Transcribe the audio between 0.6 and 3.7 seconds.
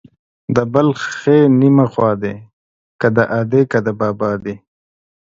بل ښې نيمه خوا دي، که د ادې